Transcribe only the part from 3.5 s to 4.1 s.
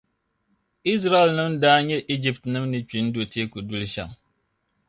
duli shɛm.